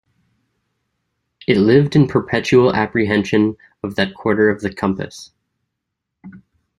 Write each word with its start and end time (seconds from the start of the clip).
It 1.47 1.57
lived 1.59 1.95
in 1.95 2.07
perpetual 2.07 2.73
apprehension 2.75 3.55
of 3.83 3.93
that 3.97 4.15
quarter 4.15 4.49
of 4.49 4.61
the 4.61 4.73
compass. 4.73 5.31